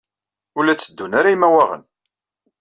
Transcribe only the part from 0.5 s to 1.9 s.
Ur la tteddun ara yimawaɣen.